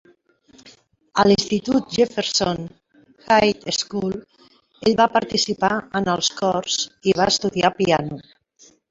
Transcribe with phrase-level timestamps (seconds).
[1.23, 2.63] A l"institut Jefferson
[3.31, 4.15] High School,
[4.87, 6.79] ell va participar en els cors
[7.11, 8.19] i va estudiar piano.